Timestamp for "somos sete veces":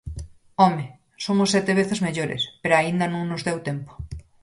1.25-2.03